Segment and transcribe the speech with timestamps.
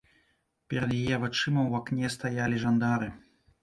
[0.75, 3.17] Перад яе вачыма ў акне стаялі жандары.